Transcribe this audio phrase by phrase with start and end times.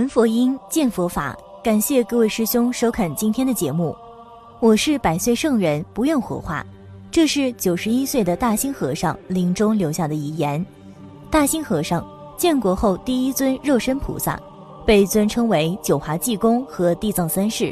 [0.00, 1.36] 闻佛音，见佛法。
[1.62, 3.94] 感谢各位师兄收看今天的节目。
[4.58, 6.64] 我是百岁圣人，不愿火化。
[7.10, 10.64] 这是九十一岁的大兴和尚临终留下的遗言。
[11.30, 12.02] 大兴和尚
[12.38, 14.40] 建国后第一尊肉身菩萨，
[14.86, 17.70] 被尊称为九华济公和地藏三世。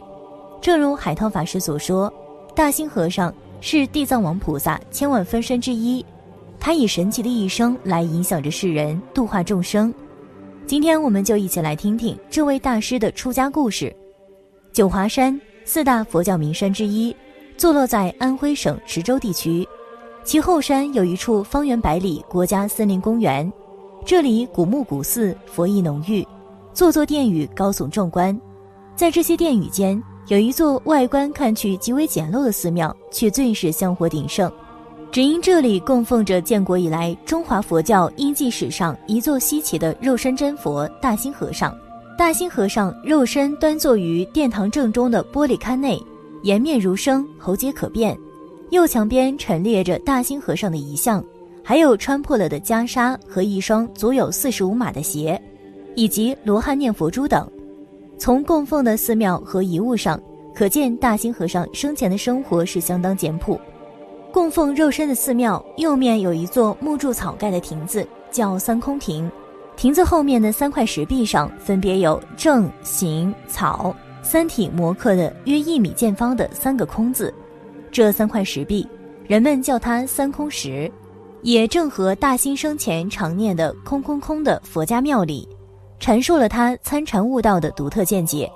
[0.60, 2.12] 正如海涛法师所说，
[2.54, 3.32] 大兴和尚
[3.62, 6.04] 是地藏王菩萨千万分身之一。
[6.60, 9.94] 他以神奇的一生来影响着世人，度化众生。
[10.68, 13.90] 今天我们就一起来听听这位大师的出家故事。
[14.70, 17.16] 九华山四大佛教名山之一，
[17.56, 19.66] 坐落在安徽省池州地区。
[20.24, 23.50] 其后山有一处方圆百里国家森林公园，
[24.04, 26.22] 这里古木古寺，佛意浓郁，
[26.74, 28.38] 座座殿宇高耸壮观。
[28.94, 34.52] 在这些殿宇间，有一座外观看去极为简陋的寺庙，却最是香火鼎盛。
[35.10, 41.76] 只因这里供奉着建国以来中华佛教因记史上一座稀奇的肉身真佛大兴和尚。
[42.16, 46.00] 大兴和尚肉身端坐于殿堂正中的玻璃龛内，
[46.42, 48.16] 颜面如生，喉结可辨。
[48.70, 51.24] 右墙边陈列着大兴和尚的遗像，
[51.64, 55.40] 还有穿破了的袈裟和一双足有四十五码的鞋，
[55.94, 57.48] 以及罗汉念佛珠等。
[58.18, 60.20] 从供奉的寺庙和遗物上，
[60.54, 63.58] 可见大兴和尚生前的生活是相当简朴。
[64.30, 69.30] 供奉肉身的寺庙右面有一座木柱草盖的亭子，叫三空亭。
[69.74, 77.32] 亭子后面的三块石壁上分别有正、行、草三体模刻的约一米见方的三个空字。
[77.90, 78.86] 这三块石壁，
[79.26, 80.90] 人们叫它三空石，
[81.42, 85.48] 也正和大兴生前常念的“空空空”的佛家庙里，
[85.98, 88.50] 阐述了他参禅悟道的独特见解。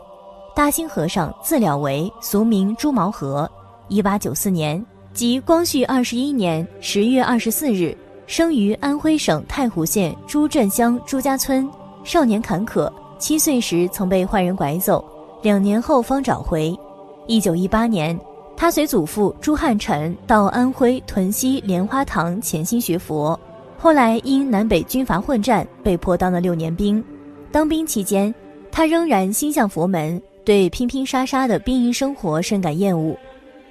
[0.54, 3.50] 大兴和尚自了为俗名朱毛和，
[3.88, 4.84] 一八九四年。
[5.14, 7.94] 即光绪二十一年十月二十四日，
[8.26, 11.68] 生于安徽省太湖县朱镇乡朱家村。
[12.02, 15.04] 少年坎坷，七岁时曾被坏人拐走，
[15.42, 16.74] 两年后方找回。
[17.26, 18.18] 一九一八年，
[18.56, 23.38] 他随祖父朱汉臣到安徽屯溪莲花堂潜心学佛，
[23.76, 27.04] 后来因南北军阀混战，被迫当了六年兵。
[27.52, 28.34] 当兵期间，
[28.70, 33.14] 他仍然心向佛门，对拼拼杀杀的兵营生活深感厌恶。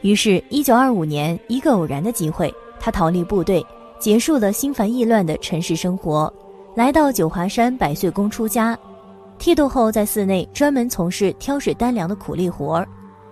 [0.01, 3.63] 于是，一九二五年，一个偶然的机会，他逃离部队，
[3.99, 6.31] 结束了心烦意乱的尘世生活，
[6.73, 8.77] 来到九华山百岁宫出家。
[9.37, 12.87] 剃度后，在寺内专门从事挑水担粮的苦力活儿。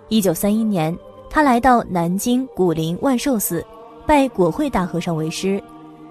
[0.08, 0.96] 一九三一年，
[1.28, 3.64] 他来到南京古林万寿寺，
[4.06, 5.60] 拜果慧大和尚为师。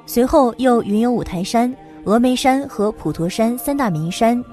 [0.06, 4.44] 随后又云游五台山、峨眉山和普陀山三大名山。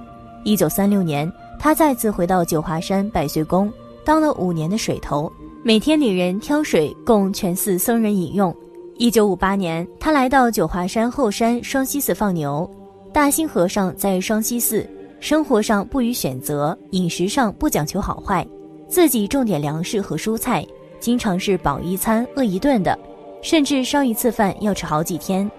[0.45, 3.73] 一九三六年，他再次回到九华山百岁宫，
[4.05, 5.33] 当了五年的水头。
[5.63, 8.55] 每天领人挑水供全寺僧人饮用。
[8.99, 12.69] 一九五八年，他来到九华山后山双溪寺放牛。
[13.13, 14.89] 大兴和尚在双溪寺
[15.21, 18.47] 生活上不予选择，饮食上不讲求好坏，
[18.89, 20.65] 自己种点粮食和蔬菜，
[21.01, 22.99] 经常是饱一餐饿一顿的，
[23.43, 25.51] 甚至烧一次饭要吃好几天。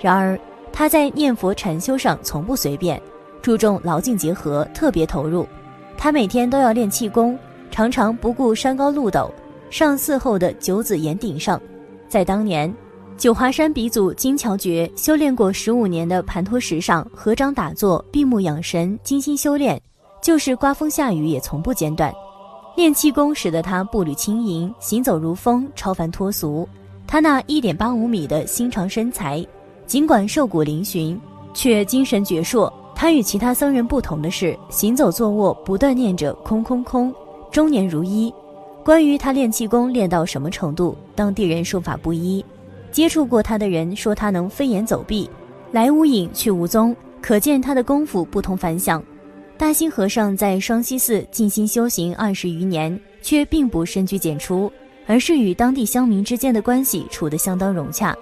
[0.00, 0.38] 然而
[0.72, 3.00] 他在念佛禅修上从不随便，
[3.40, 5.46] 注重劳静结合，特别投入。
[5.96, 7.38] 他每天都要练气功，
[7.76, 9.30] 常常不顾山高路陡。
[9.68, 11.60] 上寺后的九子岩顶上，
[12.08, 12.74] 在当年
[13.18, 19.78] 九华山鼻祖金乔觉修炼过十五年的盘陀石上合掌打坐，闭目养神，精心修炼，
[20.22, 22.10] 就是刮风下雨也从不间断。
[22.76, 26.66] 练气功使得他步履轻盈，行走如风，超凡脱俗。
[27.06, 29.46] 他那一点八五米的心长身材，
[29.86, 31.14] 尽管瘦骨嶙峋，
[31.52, 32.72] 却精神矍铄。
[32.94, 37.14] 他与其他僧人不同的是，行走坐卧不断念着空空空，
[37.56, 38.30] 中年如一。
[38.84, 42.44] 关于他练气功练到什么程度，当地人说法不一。
[42.92, 45.26] 接触过他的人说他能飞檐走壁，
[45.72, 49.02] 来无影去无踪，可见他的功夫不同凡响。
[49.56, 54.70] 大兴和尚在双溪寺静心修行二十余年，却并不深居简出，
[55.06, 58.14] 而是与当地乡民之间的关系处得相当融洽。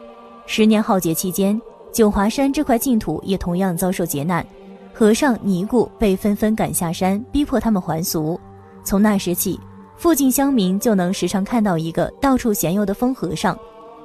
[0.46, 1.60] 十年浩劫期间，
[1.90, 4.46] 九华山这块净土也同样遭受劫难，
[4.92, 8.38] 和尚尼姑被纷纷赶下山，逼迫他们还俗。
[8.84, 9.58] 从那时起。
[9.96, 13.56] 附近乡民就能时常看到一个到处闲游的疯和尚，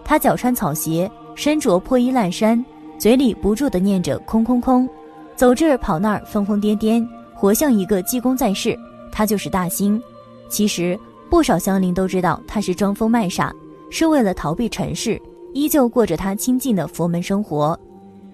[0.05, 2.63] 他脚穿草鞋，身着破衣烂衫，
[2.97, 4.87] 嘴里不住地念着“空空空”，
[5.35, 8.77] 走这儿跑那儿，疯疯癫癫，活像一个济公在世。
[9.11, 10.01] 他就是大兴。
[10.47, 10.97] 其实
[11.27, 13.53] 不少乡邻都知道他是装疯卖傻，
[13.89, 15.19] 是为了逃避尘世，
[15.53, 17.77] 依旧过着他清静的佛门生活。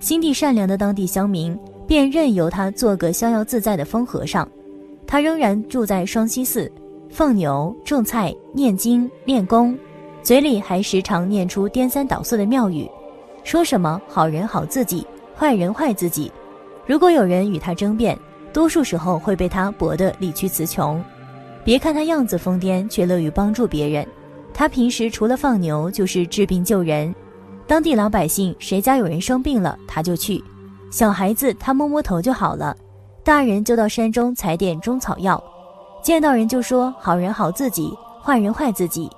[0.02, 1.58] 心地善良的当地乡民
[1.88, 4.48] 便任由他做个逍遥自在的疯和尚。
[5.08, 6.72] 他仍然住在双溪寺。
[7.10, 9.78] 放牛、种菜、念经、练功，
[10.22, 12.90] 嘴里还时常念出颠三倒四的妙语，
[13.44, 16.30] 说什么“好人好自己，坏人坏自己”。
[16.86, 18.18] 如果有人与他争辩，
[18.52, 21.02] 多数时候会被他驳得理屈词穷。
[21.64, 24.06] 别看他样子疯癫，却乐于帮助别人。
[24.54, 27.14] 他平时除了放牛，就是治病救人。
[27.66, 30.44] 当地老百姓谁家有人生病了，他就去；
[30.92, 32.76] 小孩子他摸摸头就好了，
[33.26, 35.44] 大人就到山中采点中草药。
[36.04, 37.92] 见到人就说：“好人好自己，
[38.24, 39.10] 坏人坏自己。”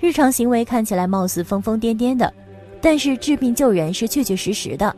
[0.00, 2.34] 日常行为看起来貌似疯疯癫癫的，
[2.80, 4.92] 但是治病救人是确确实实的。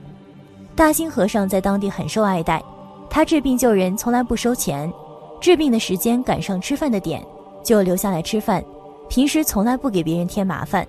[0.75, 2.62] 大兴和尚在当地很受爱戴，
[3.11, 4.91] 他治病救人从来不收钱，
[5.38, 7.23] 治病的时间赶上吃饭的点，
[7.62, 8.64] 就留下来吃饭。
[9.06, 10.87] 平时从来不给别人添麻烦，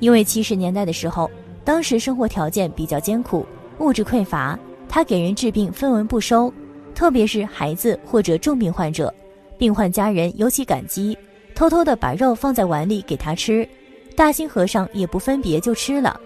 [0.00, 1.30] 因为七十年代的时候，
[1.64, 3.46] 当时生活条件比较艰苦，
[3.78, 6.52] 物质匮乏，他给人治病分文不收，
[6.96, 9.12] 特别是孩子或者重病患者，
[9.58, 11.16] 病患家人尤其感激。
[11.54, 13.68] 偷偷的把肉放在碗里给他吃，
[14.16, 16.18] 大兴和尚也不分别就吃了。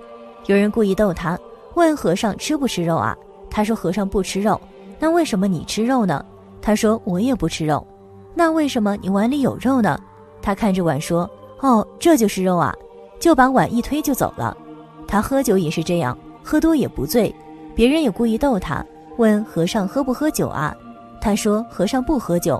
[0.46, 1.36] 有人故意逗他，
[1.74, 3.16] 问和尚吃不吃肉啊？
[3.50, 4.60] 他说和尚不吃肉。
[5.00, 6.24] 那为什么你吃肉呢？
[6.62, 7.84] 他说我也不吃肉。
[8.32, 10.00] 那为什么你碗里有肉呢？
[10.40, 11.28] 他看着碗说：
[11.58, 12.72] 哦，这就是肉啊，
[13.18, 14.56] 就把碗一推就走了。
[15.04, 17.34] 他喝酒也是这样，喝多也不醉。
[17.74, 18.84] 别人也故意逗他，
[19.20, 20.74] 问和尚喝不喝酒啊？
[21.20, 22.58] 他说和尚不喝酒。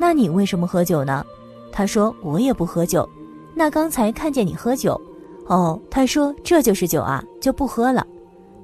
[0.00, 1.22] 那你为什么喝酒呢？
[1.70, 3.06] 他说：“我也不喝酒。”
[3.54, 4.98] 那刚才看见你喝酒，
[5.48, 8.06] 哦，他说：“这就是酒啊，就不喝了。”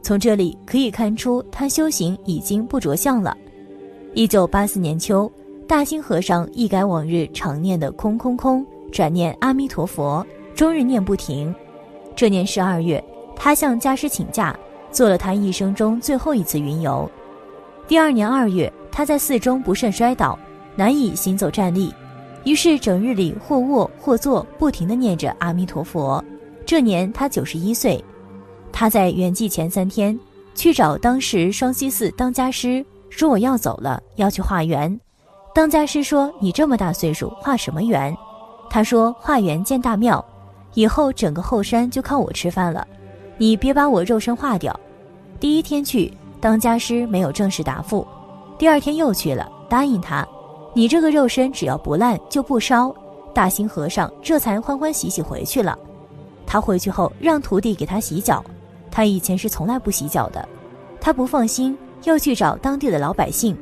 [0.00, 3.36] 从这里可以看出，他修行已经不着相了。
[4.14, 5.30] 一九八四年秋，
[5.68, 11.54] 大兴和尚一改往日常念的“空空空”，转念阿弥陀佛，终日念不停。
[12.16, 13.04] 这年十二月，
[13.36, 14.56] 他向家师请假，
[14.90, 17.10] 做了他一生中最后一次云游。
[17.86, 20.38] 第二年二月，他在寺中不慎摔倒，
[20.74, 21.92] 难以行走站立。
[22.44, 26.22] 于是整日里或卧或坐，不停地念着阿弥陀佛。
[26.64, 28.02] 这年他九十一岁，
[28.72, 30.18] 他在圆寂前三天
[30.54, 34.98] 去找当时双溪寺当家师，说我要走了，要去化缘。
[35.54, 38.16] 当家师说：“你这么大岁数，化什么缘？”
[38.70, 40.24] 他说：“化缘建大庙，
[40.72, 42.86] 以后整个后山就靠我吃饭了。
[43.36, 44.78] 你别把我肉身化掉。”
[45.38, 46.12] 第一天去，
[46.44, 48.06] 当家师没有正式答复。
[48.58, 50.28] 第二天又去了，答应他。
[50.74, 52.94] 你这个肉身只要不烂就不烧，
[53.32, 55.78] 大兴和尚这才欢欢喜喜回去了。
[56.44, 58.44] 他回去后让徒弟给他洗脚，
[58.90, 60.46] 他以前是从来不洗脚的。
[61.00, 63.56] 他不放心，又去找当地的老百姓，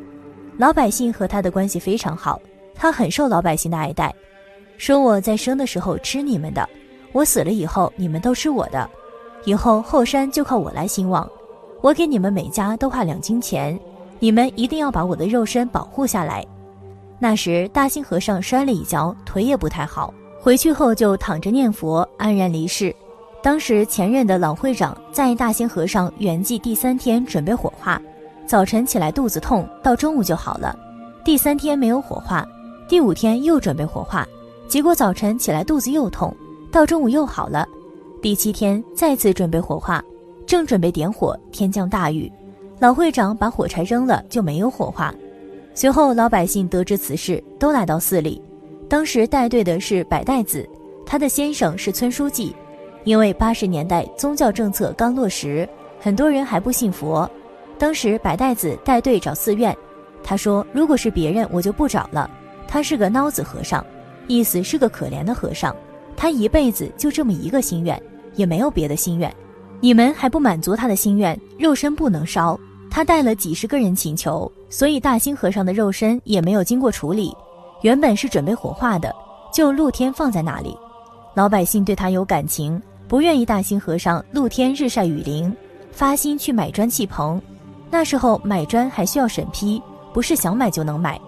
[0.59, 2.41] 老百姓和他的关系非常好，
[2.75, 4.13] 他很受老百姓的爱戴，
[4.77, 6.69] 说我在生的时候吃你们的，
[7.13, 8.91] 我死了以后你们都吃我的，
[9.45, 11.31] 以后后山就靠我来兴旺，
[11.83, 13.79] 我给你们每家都画两金钱，
[14.21, 16.47] 你们一定要把我的肉身保护下来。
[17.19, 20.15] 那时，大兴和尚摔了一跤，腿也不太好。
[20.41, 22.95] 回去后就躺着念佛，安然离世。
[23.43, 28.01] 当时前任的老会长在大兴和尚圆寂第三天准备火化，
[28.47, 30.79] 早晨起来肚子痛，到中午就好了。
[31.25, 32.47] 第三天没有火化，
[32.89, 34.25] 第五天又准备火化，
[34.69, 36.33] 结果早晨起来肚子又痛，
[36.71, 37.67] 到中午又好了。
[38.21, 40.01] 第七天再次准备火化，
[40.53, 42.31] 正准备点火，天降大雨，
[42.79, 45.11] 老会长把火柴扔了，就没有火化。
[45.73, 48.39] 随后，老百姓得知此事，都来到寺里。
[48.87, 50.69] 当时带队的是百代子，
[51.07, 52.55] 他的先生是村书记。
[53.05, 55.67] 因为八十年代宗教政策刚落实，
[55.99, 57.27] 很多人还不信佛。
[57.79, 59.75] 当时百代子带队找寺院，
[60.23, 62.31] 他说：“如果是别人，我就不找了。
[62.69, 63.83] 他是个孬子和尚，
[64.27, 65.75] 意思是个可怜的和尚。
[66.15, 67.99] 他一辈子就这么一个心愿，
[68.35, 69.35] 也没有别的心愿。
[69.83, 72.59] 你们还不满足他的心愿，肉身不能烧。”
[72.89, 77.35] 他带了几十个人请求，所以大兴和尚的肉身也没有经过处理，
[77.81, 79.13] 原本是准备火化的，
[79.53, 80.77] 就露天放在那里。
[81.35, 85.51] 老百姓对他有感情，不愿意大兴和尚露天日晒雨淋，
[85.91, 87.41] 发心去买砖砌棚。
[87.91, 91.21] 那时候买砖还需要审批，不是想买就能买。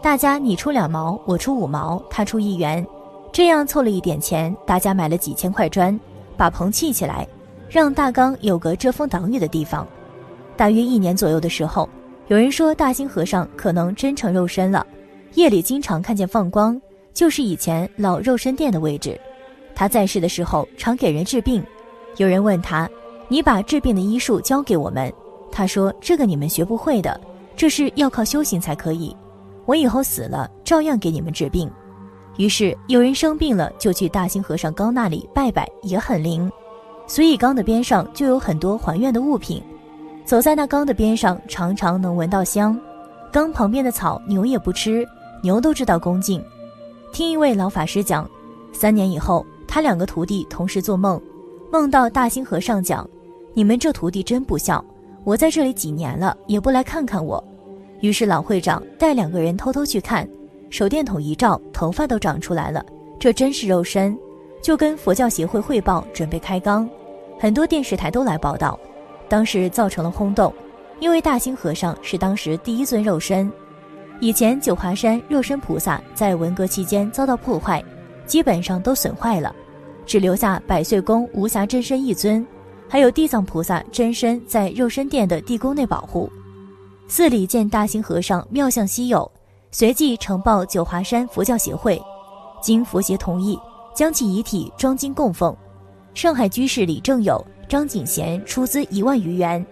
[0.00, 2.86] 大家你出两毛，我出五毛，他出一元，
[3.32, 5.98] 这样凑了一点钱，大家买了几千块砖，
[6.36, 7.26] 把棚砌起来，
[7.68, 9.86] 让大纲有个遮风挡雨的地方。
[10.56, 11.88] 大约一年左右的时候，
[12.28, 14.86] 有人说大兴和尚可能真成肉身了，
[15.34, 16.80] 夜里经常看见放光，
[17.14, 19.18] 就是以前老肉身殿的位置。
[19.74, 21.64] 他在世的时候常给人治病。
[22.16, 22.88] 有人问他
[23.28, 25.12] ：“你把治病的医术教给我们？”
[25.52, 27.20] 他说：“这个你们学不会的，
[27.54, 29.14] 这是要靠修行才可以。
[29.66, 31.70] 我以后死了，照样给你们治病。”
[32.38, 36.50] 于是有人生病了，就去大兴和尚缸那里拜拜，也很灵。
[37.08, 39.60] 所以缸的边上就有很多还愿的物品。
[40.24, 42.78] 走在那缸的边上，常常能闻到香。
[43.32, 45.06] 缸旁边的草，牛也不吃，
[45.42, 46.44] 牛都知道恭敬。
[47.10, 48.28] 听一位老法师讲，
[48.72, 51.20] 三年以后，他两个徒弟同时做梦，
[51.72, 53.08] 梦到大兴和尚讲
[53.54, 54.84] ：“你们这徒弟真不孝，
[55.24, 57.42] 我在这里几年了，也不来看看我。
[58.00, 60.28] 于是老会长带两个人偷偷去看，
[60.68, 62.84] 手电筒一照，头发都长出来了，
[63.18, 64.16] 这真是肉身，
[64.62, 66.88] 就跟佛教协会汇报，准备开缸。
[67.38, 68.78] 很多电视台都来报道，
[69.28, 70.52] 当时造成了轰动，
[70.98, 73.50] 因为大兴和尚是当时第一尊肉身。
[74.20, 77.82] 以前九华山肉身菩萨在文革期间遭到破坏，
[78.26, 79.54] 基本上都损坏了，
[80.04, 82.44] 只留下百岁宫无暇真身一尊，
[82.88, 86.28] 还有地藏菩萨真身在肉身殿的地宫内保护。
[87.06, 89.30] 寺里见大兴和尚妙相稀有，
[89.70, 92.02] 随即呈报九华山佛教协会，
[92.60, 93.56] 经佛协同意，
[93.94, 95.56] 将其遗体装金供奉。
[96.18, 99.64] 上海居士李正友、张景贤出资一万余元，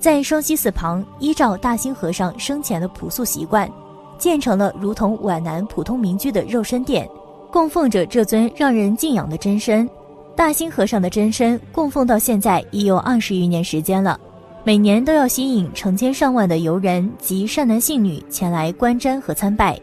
[0.00, 3.70] 在双溪寺旁依照大兴和尚生前的朴素习惯，
[4.18, 7.08] 建成了如同皖南普通民居的肉身殿，
[7.52, 9.88] 供奉着这尊让人敬仰的真身。
[10.34, 14.18] 大兴和尚的真身供奉到现在已有二十余年时间了，
[14.64, 19.78] 每年都要吸引成千上万的游人及善男信女前来观瞻和参拜。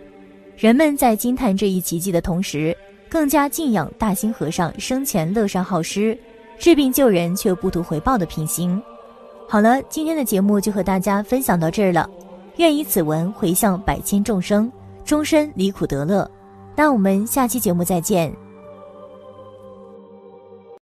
[0.57, 2.75] 人们在惊叹这一奇迹的同时，
[3.09, 6.17] 更加敬仰大兴和尚生前乐善好施、
[6.57, 8.81] 治病救人却不图回报的品行。
[9.47, 12.07] 好了，今天的节目就和大家分享到这儿了。
[12.57, 14.71] 愿以此文回向百千众生，
[15.03, 16.29] 终身离苦得乐。
[16.75, 18.48] 那我们下期节目再见。